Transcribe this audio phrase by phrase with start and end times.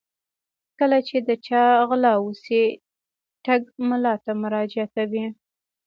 [0.79, 2.63] کله چې د چا غلا وشي
[3.45, 5.25] ټګ ملا ته مراجعه کوي.